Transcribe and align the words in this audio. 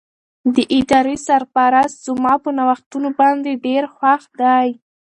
د 0.55 0.57
ادارې 0.77 1.15
سرپرست 1.27 1.97
زما 2.07 2.33
په 2.43 2.49
نوښتونو 2.57 3.09
باندې 3.19 3.61
ډېر 3.65 3.83
خوښ 3.95 4.23
دی. 4.41 4.67